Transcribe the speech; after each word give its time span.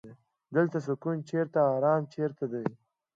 دلته 0.55 0.77
سکون 0.87 1.17
چرته 1.29 1.59
ارام 1.75 2.01
چرته 2.13 2.45
دی. 2.51 2.65